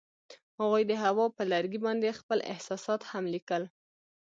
[0.59, 3.63] هغوی د هوا پر لرګي باندې خپل احساسات هم لیکل.